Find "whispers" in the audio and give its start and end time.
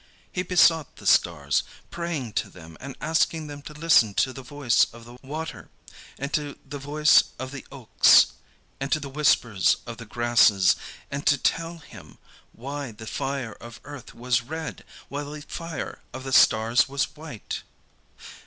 9.13-9.77